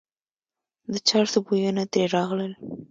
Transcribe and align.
د 0.91 0.93
چرسو 1.07 1.39
بویونه 1.45 1.83
ترې 1.91 2.05
راغلل. 2.15 2.53